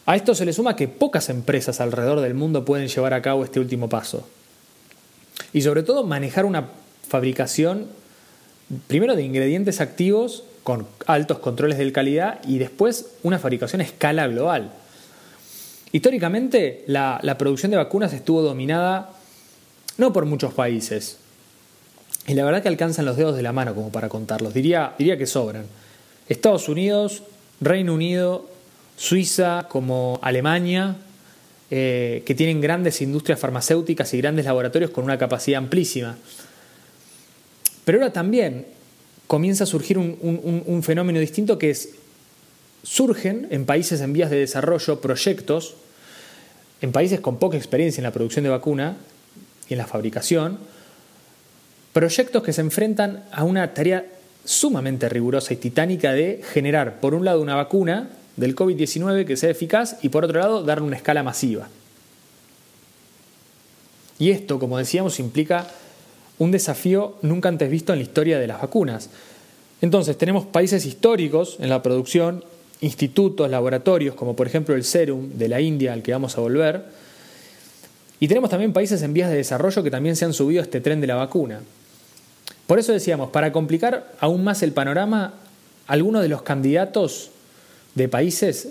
A 0.05 0.15
esto 0.15 0.33
se 0.33 0.45
le 0.45 0.53
suma 0.53 0.75
que 0.75 0.87
pocas 0.87 1.29
empresas 1.29 1.81
alrededor 1.81 2.21
del 2.21 2.33
mundo 2.33 2.63
pueden 2.63 2.87
llevar 2.87 3.13
a 3.13 3.21
cabo 3.21 3.43
este 3.43 3.59
último 3.59 3.89
paso. 3.89 4.27
Y 5.51 5.61
sobre 5.61 5.83
todo 5.83 6.05
manejar 6.05 6.45
una 6.45 6.69
fabricación 7.07 7.87
primero 8.87 9.15
de 9.15 9.23
ingredientes 9.23 9.81
activos 9.81 10.43
con 10.63 10.87
altos 11.05 11.39
controles 11.39 11.77
de 11.77 11.91
calidad 11.91 12.39
y 12.45 12.57
después 12.57 13.07
una 13.23 13.39
fabricación 13.39 13.81
a 13.81 13.83
escala 13.83 14.27
global. 14.27 14.71
Históricamente 15.91 16.83
la, 16.87 17.35
producción 17.37 17.71
de 17.71 17.77
vacunas 17.77 18.13
estuvo 18.13 18.41
dominada 18.41 19.11
no 19.97 20.13
por 20.13 20.25
muchos 20.25 20.53
países, 20.53 21.17
y 22.27 22.33
la 22.33 22.43
verdad 22.43 22.61
que 22.61 22.67
alcanzan 22.67 23.05
los 23.05 23.17
dedos 23.17 23.35
de 23.35 23.41
la 23.41 23.53
mano 23.53 23.73
como 23.73 23.91
para 23.91 24.09
contarlos, 24.09 24.53
diría, 24.53 24.93
diría 24.97 25.17
que 25.17 25.25
sobran. 25.25 25.65
Estados 26.27 26.67
Unidos, 26.67 27.23
Reino 27.61 27.93
Unido, 27.93 28.47
Suiza 28.97 29.67
como 29.69 30.19
Alemania, 30.21 30.97
eh, 31.69 32.23
que 32.25 32.35
tienen 32.35 32.61
grandes 32.61 33.01
industrias 33.01 33.39
farmacéuticas 33.39 34.13
y 34.13 34.17
grandes 34.17 34.45
laboratorios 34.45 34.91
con 34.91 35.03
una 35.03 35.17
capacidad 35.17 35.57
amplísima. 35.57 36.17
Pero 37.85 37.99
ahora 37.99 38.11
también 38.11 38.65
comienza 39.27 39.65
a 39.65 39.67
surgir 39.67 39.97
un, 39.97 40.81
fenómeno 40.83 41.19
distinto 41.19 41.57
que 41.59 41.69
es, 41.69 41.89
surgen 42.83 43.47
en 43.51 43.65
países 43.65 44.01
en 44.01 44.13
vías 44.13 44.29
de 44.29 44.37
desarrollo 44.37 45.01
proyectos 45.01 45.75
en 46.81 46.91
países 46.91 47.19
con 47.19 47.37
poca 47.37 47.57
experiencia 47.57 48.01
en 48.01 48.03
la 48.03 48.11
producción 48.11 48.43
de 48.43 48.49
vacuna 48.49 48.97
y 49.67 49.73
en 49.73 49.79
la 49.79 49.87
fabricación, 49.87 50.59
proyectos 51.93 52.43
que 52.43 52.53
se 52.53 52.61
enfrentan 52.61 53.23
a 53.31 53.43
una 53.43 53.73
tarea 53.73 54.05
sumamente 54.45 55.09
rigurosa 55.09 55.53
y 55.53 55.57
titánica 55.57 56.13
de 56.13 56.41
generar, 56.53 56.99
por 56.99 57.13
un 57.13 57.25
lado, 57.25 57.41
una 57.41 57.55
vacuna 57.55 58.09
del 58.35 58.55
COVID-19 58.55 59.25
que 59.25 59.35
sea 59.35 59.49
eficaz 59.49 59.97
y 60.03 60.09
por 60.09 60.23
otro 60.23 60.39
lado, 60.39 60.63
darle 60.63 60.85
una 60.85 60.95
escala 60.95 61.23
masiva. 61.23 61.67
Y 64.19 64.31
esto, 64.31 64.59
como 64.59 64.77
decíamos, 64.77 65.19
implica 65.19 65.67
un 66.39 66.51
desafío 66.51 67.15
nunca 67.21 67.49
antes 67.49 67.69
visto 67.69 67.93
en 67.93 67.99
la 67.99 68.03
historia 68.03 68.39
de 68.39 68.47
las 68.47 68.61
vacunas. 68.61 69.09
Entonces, 69.81 70.17
tenemos 70.17 70.45
países 70.45 70.85
históricos 70.85 71.57
en 71.59 71.69
la 71.69 71.83
producción, 71.83 72.43
institutos, 72.81 73.49
laboratorios, 73.49 74.15
como 74.15 74.35
por 74.35 74.47
ejemplo 74.47 74.75
el 74.75 74.83
Serum 74.83 75.29
de 75.33 75.47
la 75.47 75.61
India, 75.61 75.93
al 75.93 76.03
que 76.03 76.11
vamos 76.11 76.37
a 76.37 76.41
volver, 76.41 76.83
y 78.19 78.27
tenemos 78.27 78.49
también 78.49 78.73
países 78.73 79.01
en 79.03 79.13
vías 79.13 79.29
de 79.29 79.37
desarrollo 79.37 79.83
que 79.83 79.91
también 79.91 80.15
se 80.15 80.25
han 80.25 80.33
subido 80.33 80.61
a 80.61 80.63
este 80.63 80.81
tren 80.81 81.01
de 81.01 81.07
la 81.07 81.15
vacuna. 81.15 81.61
Por 82.65 82.79
eso 82.79 82.91
decíamos, 82.91 83.29
para 83.29 83.51
complicar 83.51 84.11
aún 84.19 84.43
más 84.43 84.63
el 84.63 84.71
panorama, 84.71 85.35
algunos 85.85 86.21
de 86.21 86.27
los 86.27 86.41
candidatos 86.41 87.29
de 87.95 88.09
países 88.09 88.69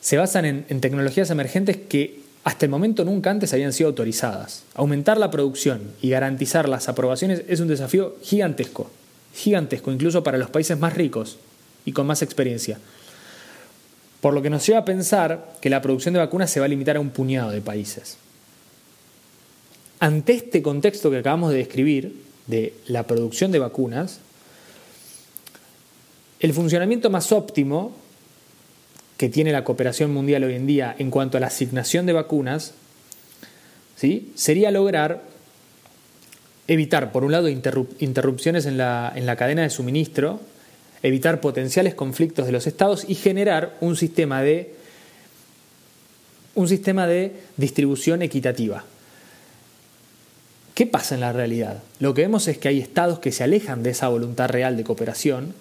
se 0.00 0.16
basan 0.16 0.44
en, 0.44 0.64
en 0.68 0.80
tecnologías 0.80 1.30
emergentes 1.30 1.76
que 1.76 2.20
hasta 2.42 2.64
el 2.64 2.70
momento 2.70 3.04
nunca 3.04 3.30
antes 3.30 3.52
habían 3.52 3.74
sido 3.74 3.88
autorizadas. 3.90 4.64
Aumentar 4.74 5.18
la 5.18 5.30
producción 5.30 5.92
y 6.00 6.10
garantizar 6.10 6.68
las 6.68 6.88
aprobaciones 6.88 7.44
es 7.46 7.60
un 7.60 7.68
desafío 7.68 8.16
gigantesco, 8.22 8.90
gigantesco 9.34 9.92
incluso 9.92 10.24
para 10.24 10.38
los 10.38 10.48
países 10.48 10.78
más 10.78 10.94
ricos 10.94 11.38
y 11.84 11.92
con 11.92 12.06
más 12.06 12.22
experiencia. 12.22 12.78
Por 14.20 14.34
lo 14.34 14.42
que 14.42 14.50
nos 14.50 14.66
lleva 14.66 14.80
a 14.80 14.84
pensar 14.84 15.54
que 15.60 15.70
la 15.70 15.80
producción 15.80 16.14
de 16.14 16.20
vacunas 16.20 16.50
se 16.50 16.60
va 16.60 16.66
a 16.66 16.68
limitar 16.68 16.96
a 16.96 17.00
un 17.00 17.10
puñado 17.10 17.50
de 17.50 17.60
países. 17.60 18.18
Ante 19.98 20.34
este 20.34 20.62
contexto 20.62 21.10
que 21.10 21.18
acabamos 21.18 21.52
de 21.52 21.58
describir, 21.58 22.22
de 22.46 22.74
la 22.86 23.06
producción 23.06 23.52
de 23.52 23.58
vacunas, 23.58 24.20
el 26.40 26.52
funcionamiento 26.54 27.10
más 27.10 27.32
óptimo 27.32 27.92
que 29.16 29.28
tiene 29.28 29.52
la 29.52 29.64
cooperación 29.64 30.12
mundial 30.12 30.44
hoy 30.44 30.54
en 30.54 30.66
día 30.66 30.96
en 30.98 31.10
cuanto 31.10 31.36
a 31.36 31.40
la 31.40 31.48
asignación 31.48 32.06
de 32.06 32.14
vacunas, 32.14 32.72
¿sí? 33.96 34.32
sería 34.34 34.70
lograr 34.70 35.22
evitar, 36.66 37.12
por 37.12 37.24
un 37.24 37.32
lado, 37.32 37.48
interrupciones 37.48 38.64
en 38.64 38.78
la, 38.78 39.12
en 39.14 39.26
la 39.26 39.36
cadena 39.36 39.62
de 39.62 39.70
suministro, 39.70 40.40
evitar 41.02 41.40
potenciales 41.40 41.94
conflictos 41.94 42.46
de 42.46 42.52
los 42.52 42.66
estados 42.66 43.04
y 43.08 43.14
generar 43.14 43.76
un 43.80 43.96
sistema 43.96 44.42
de, 44.42 44.74
un 46.54 46.68
sistema 46.68 47.06
de 47.06 47.32
distribución 47.56 48.22
equitativa. 48.22 48.84
¿Qué 50.74 50.86
pasa 50.86 51.14
en 51.14 51.20
la 51.20 51.32
realidad? 51.32 51.82
Lo 51.98 52.14
que 52.14 52.22
vemos 52.22 52.48
es 52.48 52.58
que 52.58 52.68
hay 52.68 52.80
estados 52.80 53.18
que 53.18 53.32
se 53.32 53.44
alejan 53.44 53.82
de 53.82 53.90
esa 53.90 54.08
voluntad 54.08 54.48
real 54.48 54.76
de 54.76 54.84
cooperación 54.84 55.54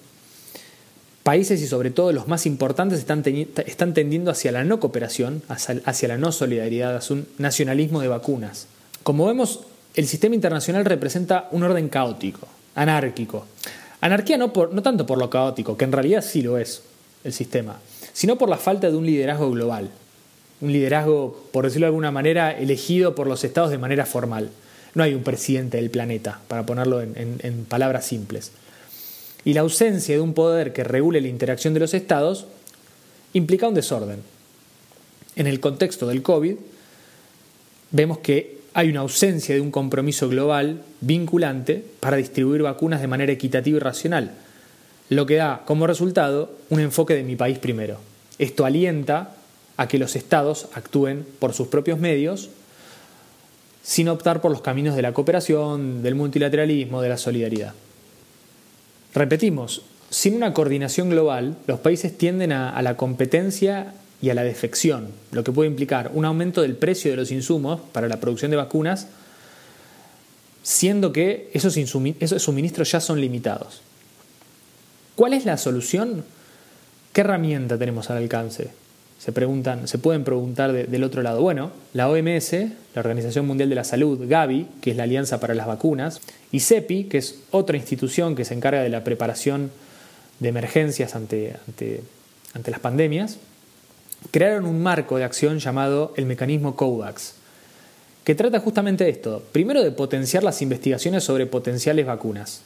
países 1.29 1.61
y 1.61 1.67
sobre 1.67 1.91
todo 1.91 2.11
los 2.11 2.27
más 2.27 2.47
importantes 2.47 2.97
están, 2.97 3.23
están 3.67 3.93
tendiendo 3.93 4.31
hacia 4.31 4.51
la 4.51 4.63
no 4.63 4.79
cooperación, 4.79 5.43
hacia, 5.47 6.07
la 6.07 6.17
no 6.17 6.31
solidaridad, 6.31 6.95
hacia 6.95 7.17
un 7.17 7.27
nacionalismo 7.37 8.01
de 8.01 8.07
vacunas. 8.07 8.65
Como 9.03 9.27
vemos, 9.27 9.59
el 9.93 10.07
sistema 10.07 10.33
internacional 10.33 10.85
representa 10.85 11.47
un 11.51 11.61
orden 11.61 11.87
caótico, 11.89 12.47
anárquico. 12.73 13.45
Anarquía 14.01 14.37
no, 14.37 14.51
tanto 14.51 15.05
por 15.05 15.17
lo 15.17 15.29
caótico, 15.29 15.77
que 15.77 15.85
en 15.85 15.91
realidad 15.91 16.23
sí 16.23 16.41
lo 16.41 16.57
es 16.57 16.83
el 17.23 17.33
sistema, 17.33 17.79
sino 18.13 18.37
por 18.37 18.49
la 18.49 18.57
falta 18.57 18.89
de 18.89 18.95
un 18.95 19.05
liderazgo 19.05 19.51
global. 19.51 19.89
Un 20.61 20.71
liderazgo, 20.71 21.45
por 21.51 21.65
decirlo 21.65 21.85
de 21.85 21.89
alguna 21.89 22.11
manera, 22.11 22.57
elegido 22.57 23.15
por 23.15 23.27
los 23.27 23.43
estados 23.43 23.71
de 23.71 23.77
manera 23.77 24.05
formal. 24.05 24.49
No 24.93 25.03
hay 25.03 25.13
un 25.13 25.23
presidente 25.23 25.77
del 25.77 25.89
planeta, 25.89 26.41
para 26.47 26.65
ponerlo 26.65 27.01
en 27.01 27.65
palabras 27.69 28.05
simples 28.05 28.51
y 29.45 29.53
la 29.53 29.61
ausencia 29.61 30.15
de 30.15 30.21
un 30.21 30.33
poder 30.33 30.73
que 30.73 30.83
regule 30.83 31.21
la 31.21 31.27
interacción 31.27 31.73
de 31.73 31.79
los 31.79 31.93
estados 31.93 32.45
implica 33.33 33.67
un 33.67 33.73
desorden. 33.73 34.21
En 35.35 35.47
el 35.47 35.59
contexto 35.59 36.07
del 36.07 36.21
COVID, 36.21 36.55
vemos 37.91 38.19
que 38.19 38.58
hay 38.79 38.87
una 38.87 39.01
ausencia 39.01 39.53
de 39.53 39.59
un 39.59 39.71
compromiso 39.71 40.29
global 40.29 40.83
vinculante 41.01 41.83
para 41.99 42.15
distribuir 42.15 42.61
vacunas 42.61 43.01
de 43.01 43.07
manera 43.07 43.33
equitativa 43.33 43.75
y 43.75 43.79
racional, 43.81 44.31
lo 45.09 45.25
que 45.25 45.35
da 45.35 45.63
como 45.65 45.85
resultado 45.85 46.55
un 46.69 46.79
enfoque 46.79 47.13
de 47.13 47.23
mi 47.23 47.35
país 47.35 47.59
primero. 47.59 47.97
Esto 48.37 48.63
alienta 48.63 49.35
a 49.75 49.89
que 49.89 49.99
los 49.99 50.15
estados 50.15 50.69
actúen 50.75 51.25
por 51.39 51.51
sus 51.51 51.67
propios 51.67 51.99
medios 51.99 52.51
sin 53.83 54.07
optar 54.07 54.39
por 54.39 54.49
los 54.49 54.61
caminos 54.61 54.95
de 54.95 55.01
la 55.01 55.11
cooperación, 55.11 56.01
del 56.01 56.15
multilateralismo, 56.15 57.01
de 57.01 57.09
la 57.09 57.17
solidaridad. 57.17 57.73
Repetimos, 59.13 59.81
sin 60.09 60.35
una 60.35 60.53
coordinación 60.53 61.09
global, 61.09 61.57
los 61.67 61.81
países 61.81 62.17
tienden 62.17 62.53
a, 62.53 62.81
la 62.81 62.95
competencia 62.95 63.93
y 64.21 64.29
a 64.29 64.33
la 64.33 64.43
defección, 64.43 65.09
lo 65.31 65.43
que 65.43 65.51
puede 65.51 65.69
implicar 65.69 66.11
un 66.13 66.25
aumento 66.25 66.61
del 66.61 66.75
precio 66.75 67.11
de 67.11 67.17
los 67.17 67.31
insumos 67.31 67.79
para 67.91 68.07
la 68.07 68.19
producción 68.19 68.51
de 68.51 68.57
vacunas, 68.57 69.07
siendo 70.61 71.13
que 71.13 71.49
esos, 71.53 71.77
esos 71.77 72.43
suministros 72.43 72.91
ya 72.91 72.99
son 72.99 73.21
limitados. 73.21 73.81
¿Cuál 75.15 75.33
es 75.33 75.45
la 75.45 75.57
solución? 75.57 76.23
¿Qué 77.13 77.21
herramienta 77.21 77.77
tenemos 77.77 78.09
al 78.09 78.17
alcance? 78.17 78.69
Se, 79.19 79.31
preguntan, 79.31 79.87
se 79.87 79.97
pueden 79.97 80.23
preguntar 80.23 80.71
del 80.71 81.03
otro 81.03 81.21
leo. 81.21 81.41
Bueno, 81.41 81.71
la 81.93 82.09
OMS, 82.09 82.53
la 82.53 83.01
Organización 83.01 83.45
Mundial 83.47 83.69
de 83.69 83.75
la 83.75 83.83
Salud, 83.83 84.19
Gavi, 84.29 84.67
que 84.81 84.91
es 84.91 84.97
la 84.97 85.03
Alianza 85.03 85.39
para 85.39 85.55
las 85.55 85.67
Vacunas, 85.67 86.21
y 86.51 86.61
CEPI, 86.61 87.05
que 87.05 87.17
es 87.17 87.39
otra 87.51 87.75
institución 87.75 88.35
que 88.35 88.45
se 88.45 88.53
encarga 88.53 88.81
de 88.81 88.89
la 88.89 89.03
preparación 89.03 89.71
de 90.39 90.49
emergencias 90.49 91.15
ante, 91.15 91.55
ante, 91.67 92.01
ante 92.53 92.71
las 92.71 92.79
pandemias, 92.79 93.39
crearon 94.31 94.65
un 94.65 94.81
marco 94.81 95.17
de 95.17 95.23
acción 95.23 95.59
llamado 95.59 96.13
el 96.15 96.25
mecanismo 96.25 96.75
COVAX, 96.75 97.33
que 98.23 98.35
trata 98.35 98.59
justamente 98.59 99.03
de 99.03 99.09
esto. 99.11 99.43
Primero 99.51 99.83
de 99.83 99.91
potenciar 99.91 100.43
las 100.43 100.61
investigaciones 100.61 101.23
sobre 101.23 101.45
potenciales 101.45 102.05
vacunas. 102.05 102.61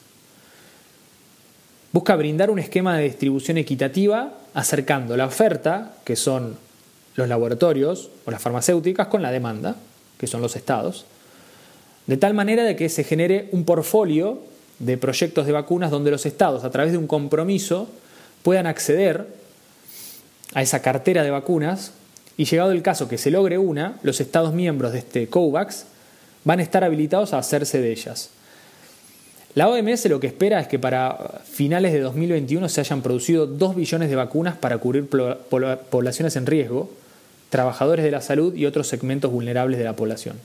Busca 1.92 2.16
brindar 2.16 2.50
un 2.50 2.58
esquema 2.58 2.96
de 2.96 3.04
distribución 3.04 3.56
equitativa 3.56 4.34
acercando 4.52 5.16
la 5.16 5.26
oferta, 5.26 5.94
que 6.04 6.16
son 6.16 6.56
los 7.14 7.28
laboratorios 7.28 8.10
o 8.24 8.30
las 8.30 8.42
farmacéuticas, 8.42 9.06
con 9.06 9.22
la 9.22 9.30
demanda, 9.30 9.76
que 10.18 10.26
son 10.26 10.42
los 10.42 10.56
estados, 10.56 11.06
de 12.06 12.16
tal 12.16 12.34
manera 12.34 12.64
de 12.64 12.76
que 12.76 12.88
se 12.88 13.04
genere 13.04 13.48
un 13.52 13.64
portfolio 13.64 14.40
de 14.80 14.98
proyectos 14.98 15.46
de 15.46 15.52
vacunas 15.52 15.90
donde 15.90 16.10
los 16.10 16.26
estados, 16.26 16.64
a 16.64 16.70
través 16.70 16.92
de 16.92 16.98
un 16.98 17.06
compromiso, 17.06 17.88
puedan 18.42 18.66
acceder 18.66 19.26
a 20.54 20.62
esa 20.62 20.80
cartera 20.80 21.22
de 21.22 21.30
vacunas 21.30 21.92
y 22.36 22.46
llegado 22.46 22.72
el 22.72 22.82
caso 22.82 23.08
que 23.08 23.18
se 23.18 23.30
logre 23.30 23.58
una, 23.58 23.98
los 24.02 24.20
estados 24.20 24.54
miembros 24.54 24.92
de 24.92 25.00
este 25.00 25.28
COVAX 25.28 25.84
van 26.44 26.60
a 26.60 26.62
estar 26.62 26.84
habilitados 26.84 27.32
a 27.32 27.38
hacerse 27.38 27.80
de 27.80 27.92
ellas. 27.92 28.30
La 29.54 29.68
OMS 29.68 30.06
lo 30.06 30.18
que 30.18 30.26
espera 30.26 30.60
es 30.60 30.66
que 30.66 30.80
para 30.80 31.42
finales 31.44 31.92
de 31.92 32.00
2021 32.00 32.68
se 32.68 32.80
hayan 32.80 33.02
producido 33.02 33.46
2 33.46 33.76
billones 33.76 34.10
de 34.10 34.16
vacunas 34.16 34.56
para 34.56 34.78
cubrir 34.78 35.08
poblaciones 35.08 36.34
en 36.34 36.46
riesgo, 36.46 36.90
trabajadores 37.50 38.04
de 38.04 38.10
la 38.10 38.20
salud 38.20 38.54
y 38.54 38.66
otros 38.66 38.88
segmentos 38.88 39.30
vulnerables 39.30 39.78
de 39.78 39.84
la 39.84 39.94
población. 39.94 40.38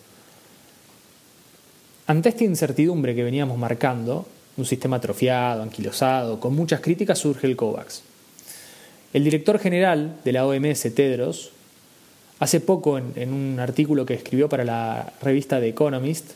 Ante 2.05 2.29
esta 2.29 2.43
incertidumbre 2.43 3.15
que 3.15 3.23
veníamos 3.23 3.57
marcando, 3.57 4.27
un 4.57 4.65
sistema 4.65 4.97
atrofiado, 4.97 5.63
anquilosado, 5.63 6.39
con 6.39 6.55
muchas 6.55 6.81
críticas, 6.81 7.17
surge 7.17 7.47
el 7.47 7.55
COVAX. 7.55 8.03
El 9.11 9.23
director 9.23 9.57
general 9.59 10.17
de 10.23 10.33
la 10.33 10.45
OMS, 10.45 10.81
Tedros, 10.93 11.51
hace 12.39 12.59
poco 12.59 12.97
en, 12.97 13.33
un 13.33 13.59
artículo 13.59 14.05
que 14.05 14.13
escribió 14.13 14.49
para 14.49 14.63
la 14.63 15.13
revista 15.21 15.59
The 15.59 15.69
Economist, 15.69 16.31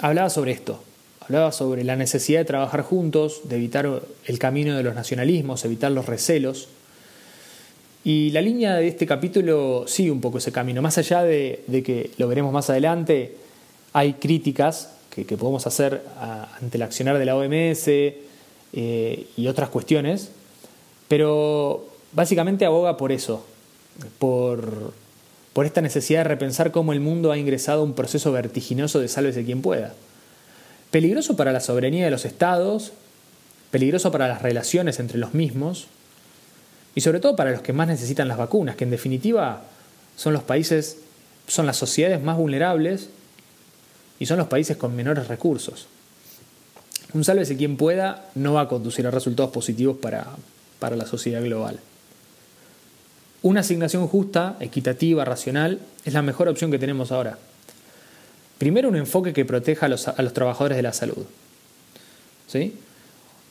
hablaba 0.00 0.30
sobre 0.30 0.52
esto, 0.52 0.82
Hablaba 1.20 1.52
sobre 1.52 1.84
la 1.84 1.96
necesidad 1.96 2.40
de 2.40 2.44
trabajar 2.44 2.82
juntos, 2.82 3.40
de 3.44 3.56
evitar 3.56 4.02
el 4.26 4.38
camino 4.38 4.76
de 4.76 4.82
los 4.82 4.94
nacionalismos, 4.94 5.64
evitar 5.64 5.90
los 5.90 6.04
recelos. 6.04 6.68
Y 8.04 8.30
la 8.32 8.42
línea 8.42 8.74
de 8.74 8.88
este 8.88 9.06
capítulo 9.06 9.84
sigue 9.86 10.10
un 10.10 10.20
poco 10.20 10.36
ese 10.36 10.52
camino. 10.52 10.82
Más 10.82 10.98
allá 10.98 11.22
de, 11.22 11.62
que 11.82 12.10
lo 12.18 12.28
veremos 12.28 12.52
más 12.52 12.68
adelante, 12.68 13.36
hay 13.94 14.12
críticas 14.12 14.90
que, 15.08 15.24
podemos 15.24 15.66
hacer 15.66 16.02
ante 16.60 16.76
el 16.76 16.82
accionar 16.82 17.18
de 17.18 17.24
la 17.24 17.36
OMS 17.36 17.88
eh, 17.88 19.26
y 19.34 19.46
otras 19.46 19.70
cuestiones, 19.70 20.30
pero 21.14 21.86
básicamente 22.10 22.66
aboga 22.66 22.96
por 22.96 23.12
eso, 23.12 23.46
por, 24.18 24.92
por 25.52 25.64
esta 25.64 25.80
necesidad 25.80 26.24
de 26.24 26.24
repensar 26.24 26.72
cómo 26.72 26.92
el 26.92 26.98
mundo 26.98 27.30
ha 27.30 27.38
ingresado 27.38 27.82
a 27.82 27.84
un 27.84 27.94
proceso 27.94 28.32
vertiginoso 28.32 28.98
de 28.98 29.06
sálvese 29.06 29.44
quien 29.44 29.62
pueda. 29.62 29.94
Peligroso 30.90 31.36
para 31.36 31.52
la 31.52 31.60
soberanía 31.60 32.04
de 32.04 32.10
los 32.10 32.24
estados, 32.24 32.90
peligroso 33.70 34.10
para 34.10 34.26
las 34.26 34.42
relaciones 34.42 34.98
entre 34.98 35.18
los 35.18 35.34
mismos 35.34 35.86
y 36.96 37.00
sobre 37.02 37.20
todo 37.20 37.36
para 37.36 37.52
los 37.52 37.62
que 37.62 37.72
más 37.72 37.86
necesitan 37.86 38.26
las 38.26 38.36
vacunas, 38.36 38.74
que 38.74 38.82
en 38.82 38.90
definitiva 38.90 39.62
son 40.16 40.32
los 40.32 40.42
países, 40.42 40.96
son 41.46 41.64
las 41.64 41.76
sociedades 41.76 42.20
más 42.20 42.36
vulnerables 42.36 43.08
y 44.18 44.26
son 44.26 44.38
los 44.38 44.48
países 44.48 44.76
con 44.76 44.96
menores 44.96 45.28
recursos. 45.28 45.86
Un 47.12 47.22
sálvese 47.22 47.56
quien 47.56 47.76
pueda 47.76 48.28
no 48.34 48.54
va 48.54 48.62
a 48.62 48.68
conducir 48.68 49.06
a 49.06 49.12
resultados 49.12 49.52
positivos 49.52 49.98
para, 49.98 50.26
para 50.78 50.96
la 50.96 51.06
sociedad 51.06 51.42
global. 51.42 51.80
Una 53.42 53.60
asignación 53.60 54.08
justa, 54.08 54.56
equitativa, 54.60 55.24
racional, 55.24 55.80
es 56.04 56.14
la 56.14 56.22
mejor 56.22 56.48
opción 56.48 56.70
que 56.70 56.78
tenemos 56.78 57.12
ahora. 57.12 57.38
Primero, 58.58 58.88
un 58.88 58.96
enfoque 58.96 59.34
que 59.34 59.44
proteja 59.44 59.86
a 59.86 59.88
los, 59.88 60.04
trabajadores 60.32 60.76
de 60.76 60.82
la 60.82 60.92
salud. 60.92 61.26
¿Sí? 62.46 62.74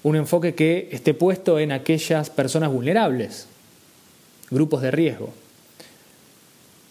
Un 0.02 0.16
enfoque 0.16 0.56
que 0.56 0.90
esté 0.92 1.14
puesto 1.14 1.60
en 1.60 1.72
aquellas 1.72 2.30
personas 2.30 2.72
vulnerables, 2.72 3.48
grupos 4.50 4.82
de 4.82 4.92
riesgo. 4.92 5.32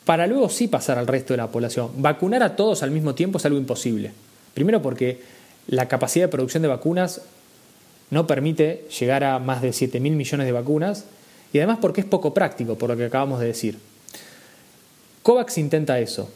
Para 0.05 0.27
luego 0.27 0.49
sí 0.49 0.69
pasar 0.69 0.99
al 0.99 1.09
resto 1.09 1.33
de 1.33 1.39
la 1.39 1.49
población. 1.49 1.91
Vacunar 1.97 2.43
a 2.43 2.55
todos 2.55 2.83
al 2.85 2.91
mismo 2.93 3.15
tiempo 3.15 3.39
es 3.39 3.47
algo 3.47 3.59
imposible. 3.59 4.13
Primero 4.55 4.83
porque 4.83 5.21
la 5.67 5.89
capacidad 5.89 6.27
de 6.27 6.33
producción 6.33 6.63
de 6.63 6.69
vacunas 6.69 7.23
no 8.13 8.27
permite 8.27 8.85
llegar 9.01 9.25
a 9.25 9.39
más 9.39 9.63
de 9.63 9.73
7 9.73 9.99
mil 9.99 10.17
millones 10.17 10.47
de 10.47 10.53
vacunas 10.53 11.07
y 11.51 11.59
además 11.59 11.79
porque 11.81 12.03
es 12.03 12.07
poco 12.07 12.35
práctico, 12.35 12.77
por 12.77 12.91
lo 12.91 12.97
que 12.97 13.07
acabamos 13.07 13.41
de 13.41 13.47
decir. 13.47 13.79
COVAX 15.23 15.57
intenta 15.57 15.99
eso. 15.99 16.29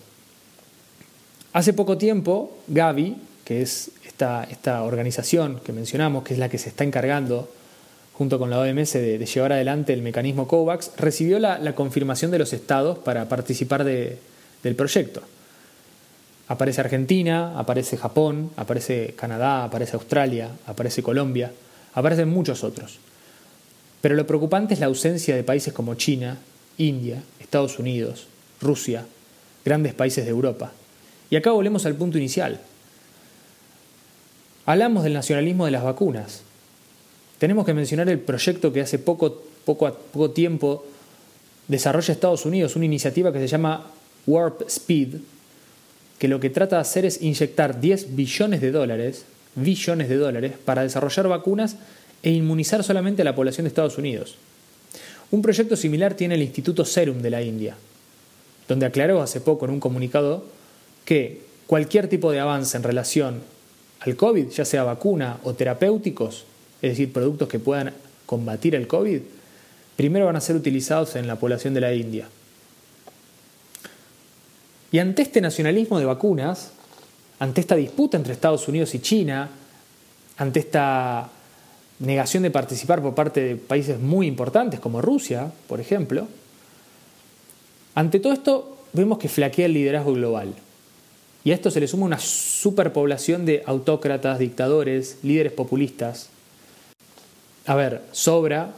Hace 1.52 1.74
poco 1.74 1.98
tiempo, 1.98 2.56
Gavi, 2.66 3.18
que 3.44 3.60
es 3.60 3.90
esta, 4.06 4.44
esta 4.44 4.84
organización 4.84 5.60
que 5.62 5.74
mencionamos, 5.74 6.24
que 6.24 6.32
es 6.32 6.40
la 6.40 6.48
que 6.48 6.56
se 6.56 6.70
está 6.70 6.82
encargando 6.82 7.46
junto 8.14 8.38
con 8.38 8.48
la 8.48 8.58
OMS 8.58 8.94
de, 8.94 9.18
llevar 9.18 9.52
adelante 9.52 9.92
el 9.92 10.00
mecanismo 10.00 10.48
COVAX, 10.48 10.92
recibió 10.96 11.38
la, 11.38 11.74
confirmación 11.74 12.30
de 12.30 12.38
los 12.38 12.54
estados 12.54 12.96
para 12.96 13.28
participar 13.28 13.84
del 13.84 14.76
proyecto. 14.76 15.20
Aparece 16.48 16.80
Argentina, 16.80 17.58
aparece 17.58 17.98
Japón, 17.98 18.50
aparece 18.56 19.14
Canadá, 19.14 19.64
aparece 19.64 19.96
Australia, 19.96 20.48
aparece 20.66 21.02
Colombia, 21.02 21.52
aparecen 21.96 22.28
muchos 22.28 22.62
otros. 22.62 22.98
Pero 24.00 24.14
lo 24.14 24.26
preocupante 24.26 24.74
es 24.74 24.80
la 24.80 24.86
ausencia 24.86 25.34
de 25.34 25.42
países 25.42 25.72
como 25.72 25.94
China, 25.94 26.38
India, 26.78 27.22
Estados 27.40 27.80
Unidos, 27.80 28.28
Rusia, 28.60 29.04
grandes 29.64 29.94
países 29.94 30.24
de 30.24 30.30
Europa. 30.30 30.70
Y 31.30 31.36
acá 31.36 31.50
volvemos 31.50 31.86
al 31.86 31.96
punto 31.96 32.18
inicial. 32.18 32.60
Hablamos 34.66 35.02
del 35.02 35.14
nacionalismo 35.14 35.64
de 35.64 35.70
las 35.72 35.82
vacunas, 35.82 36.42
tenemos 37.38 37.64
que 37.66 37.74
mencionar 37.74 38.08
el 38.08 38.18
proyecto 38.18 38.72
que 38.72 38.80
hace 38.80 38.98
poco, 38.98 39.42
poco, 39.64 39.92
poco 39.92 40.30
tiempo 40.30 40.86
desarrolla 41.68 42.12
Estados 42.12 42.46
Unidos, 42.46 42.76
una 42.76 42.84
iniciativa 42.84 43.32
que 43.32 43.40
se 43.40 43.48
llama 43.48 43.90
Warp 44.26 44.62
Speed, 44.68 45.16
que 46.18 46.28
lo 46.28 46.40
que 46.40 46.50
trata 46.50 46.76
de 46.76 46.82
hacer 46.82 47.04
es 47.04 47.22
inyectar 47.22 47.80
10 47.80 48.14
billones 48.16 48.60
de 48.60 48.70
dólares, 48.70 49.24
billones 49.56 50.08
de 50.08 50.16
dólares, 50.16 50.52
para 50.64 50.82
desarrollar 50.82 51.28
vacunas 51.28 51.76
e 52.22 52.30
inmunizar 52.30 52.84
solamente 52.84 53.22
a 53.22 53.24
la 53.24 53.34
población 53.34 53.64
de 53.64 53.68
Estados 53.68 53.98
Unidos. 53.98 54.36
Un 55.30 55.42
proyecto 55.42 55.76
similar 55.76 56.14
tiene 56.14 56.36
el 56.36 56.42
Instituto 56.42 56.84
Serum 56.84 57.20
de 57.20 57.30
la 57.30 57.42
India, 57.42 57.76
donde 58.68 58.86
aclaró 58.86 59.22
hace 59.22 59.40
poco 59.40 59.64
en 59.64 59.72
un 59.72 59.80
comunicado 59.80 60.44
que 61.04 61.40
cualquier 61.66 62.08
tipo 62.08 62.30
de 62.30 62.40
avance 62.40 62.76
en 62.76 62.82
relación 62.82 63.42
al 64.00 64.16
COVID, 64.16 64.48
ya 64.50 64.64
sea 64.64 64.84
vacuna 64.84 65.38
o 65.42 65.54
terapéuticos, 65.54 66.44
es 66.82 66.92
decir, 66.92 67.12
productos 67.12 67.48
que 67.48 67.58
puedan 67.58 67.92
combatir 68.24 68.74
el 68.74 68.86
COVID, 68.86 69.20
primero 69.96 70.26
van 70.26 70.36
a 70.36 70.40
ser 70.40 70.56
utilizados 70.56 71.16
en 71.16 71.26
la 71.26 71.36
población 71.36 71.74
de 71.74 71.80
la 71.80 71.94
India. 71.94 72.28
Y 74.92 74.98
ante 74.98 75.22
este 75.22 75.40
nacionalismo 75.40 75.98
de 75.98 76.04
vacunas, 76.04 76.70
ante 77.38 77.60
esta 77.60 77.76
disputa 77.76 78.16
entre 78.16 78.32
Estados 78.32 78.66
Unidos 78.68 78.94
y 78.94 79.00
China, 79.00 79.50
ante 80.38 80.60
esta 80.60 81.28
negación 81.98 82.42
de 82.42 82.50
participar 82.50 83.00
por 83.02 83.14
parte 83.14 83.40
de 83.40 83.56
países 83.56 84.00
muy 84.00 84.26
importantes 84.26 84.80
como 84.80 85.00
Rusia, 85.00 85.50
por 85.68 85.80
ejemplo, 85.80 86.28
ante 87.94 88.20
todo 88.20 88.32
esto 88.32 88.76
vemos 88.92 89.18
que 89.18 89.28
flaquea 89.28 89.66
el 89.66 89.74
liderazgo 89.74 90.12
global. 90.12 90.54
Y 91.44 91.52
a 91.52 91.54
esto 91.54 91.70
se 91.70 91.80
le 91.80 91.86
suma 91.86 92.06
una 92.06 92.18
superpoblación 92.18 93.46
de 93.46 93.62
autócratas, 93.66 94.38
dictadores, 94.38 95.18
líderes 95.22 95.52
populistas, 95.52 96.28
a 97.66 97.74
ver, 97.74 98.02
sobra 98.12 98.72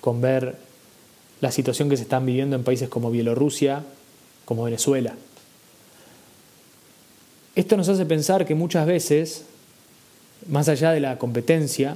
con 0.00 0.20
ver 0.20 0.56
la 1.40 1.50
situación 1.50 1.88
que 1.88 1.96
se 1.96 2.02
están 2.02 2.26
viviendo 2.26 2.54
en 2.54 2.64
países 2.64 2.88
como 2.88 3.10
Bielorrusia, 3.10 3.82
como 4.44 4.64
Venezuela. 4.64 5.14
Esto 7.60 7.76
nos 7.76 7.90
hace 7.90 8.06
pensar 8.06 8.46
que 8.46 8.54
muchas 8.54 8.86
veces, 8.86 9.44
más 10.48 10.70
allá 10.70 10.92
de 10.92 11.00
la 11.00 11.18
competencia, 11.18 11.94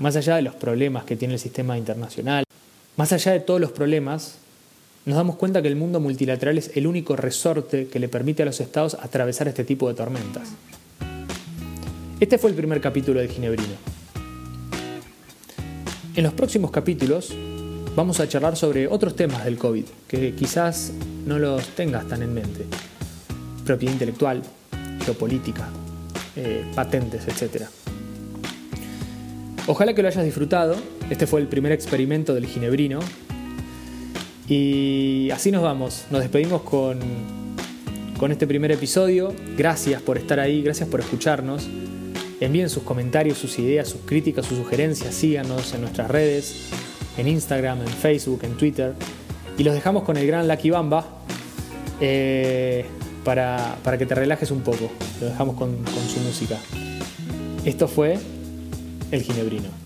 más 0.00 0.16
allá 0.16 0.34
de 0.34 0.42
los 0.42 0.56
problemas 0.56 1.04
que 1.04 1.14
tiene 1.14 1.34
el 1.34 1.38
sistema 1.38 1.78
internacional, 1.78 2.42
más 2.96 3.12
allá 3.12 3.30
de 3.30 3.38
todos 3.38 3.60
los 3.60 3.70
problemas, 3.70 4.38
nos 5.04 5.14
damos 5.14 5.36
cuenta 5.36 5.62
que 5.62 5.68
el 5.68 5.76
mundo 5.76 6.00
multilateral 6.00 6.58
es 6.58 6.72
el 6.76 6.88
único 6.88 7.14
resorte 7.14 7.86
que 7.86 8.00
le 8.00 8.08
permite 8.08 8.42
a 8.42 8.46
los 8.46 8.58
estados 8.58 8.94
atravesar 8.94 9.46
este 9.46 9.62
tipo 9.62 9.88
de 9.88 9.94
tormentas. 9.94 10.48
Este 12.18 12.38
fue 12.38 12.50
el 12.50 12.56
primer 12.56 12.80
capítulo 12.80 13.20
de 13.20 13.28
Ginebrino. 13.28 13.76
En 16.16 16.24
los 16.24 16.34
próximos 16.34 16.72
capítulos 16.72 17.32
vamos 17.94 18.18
a 18.18 18.28
charlar 18.28 18.56
sobre 18.56 18.88
otros 18.88 19.14
temas 19.14 19.44
del 19.44 19.58
COVID 19.58 19.84
que 20.08 20.34
quizás 20.34 20.90
no 21.24 21.38
los 21.38 21.68
tengas 21.76 22.08
tan 22.08 22.22
en 22.22 22.34
mente. 22.34 22.66
Propiedad 23.72 23.94
intelectual, 23.94 24.42
geopolítica, 25.02 25.66
eh, 26.36 26.70
patentes, 26.74 27.26
etc. 27.26 27.62
Ojalá 29.66 29.94
que 29.94 30.02
lo 30.02 30.08
hayas 30.08 30.22
disfrutado. 30.26 30.76
Este 31.08 31.26
fue 31.26 31.40
el 31.40 31.46
primer 31.46 31.72
experimento 31.72 32.34
del 32.34 32.44
ginebrino. 32.44 33.00
Y 34.46 35.30
así 35.32 35.50
nos 35.50 35.62
vamos. 35.62 36.04
Nos 36.10 36.20
despedimos 36.20 36.60
con, 36.60 37.00
con 38.18 38.30
este 38.30 38.46
primer 38.46 38.72
episodio. 38.72 39.32
Gracias 39.56 40.02
por 40.02 40.18
estar 40.18 40.38
ahí, 40.38 40.60
gracias 40.60 40.86
por 40.90 41.00
escucharnos. 41.00 41.66
Envíen 42.40 42.68
sus 42.68 42.82
comentarios, 42.82 43.38
sus 43.38 43.58
ideas, 43.58 43.88
sus 43.88 44.02
críticas, 44.02 44.44
sus 44.44 44.58
sugerencias, 44.58 45.14
síganos 45.14 45.72
en 45.72 45.80
nuestras 45.80 46.10
redes, 46.10 46.68
en 47.16 47.26
Instagram, 47.26 47.80
en 47.80 47.88
Facebook, 47.88 48.40
en 48.42 48.52
Twitter. 48.58 48.92
Y 49.56 49.64
los 49.64 49.72
dejamos 49.72 50.02
con 50.02 50.18
el 50.18 50.26
gran 50.26 50.46
Lucky 50.46 50.68
Bamba 50.68 51.06
eh, 52.02 52.84
para, 53.24 53.76
que 53.98 54.06
te 54.06 54.14
relajes 54.14 54.50
un 54.50 54.60
poco. 54.60 54.90
Lo 55.20 55.28
dejamos 55.28 55.56
con, 55.56 55.76
con 55.76 56.08
su 56.08 56.20
música. 56.20 56.58
Esto 57.64 57.88
fue 57.88 58.18
El 59.10 59.22
Ginebrino. 59.22 59.81